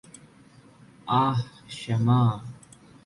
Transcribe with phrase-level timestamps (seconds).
[1.17, 1.43] ആഹ്
[1.69, 2.07] ക്ഷമ